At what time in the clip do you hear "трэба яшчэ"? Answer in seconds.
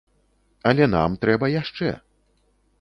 1.27-1.95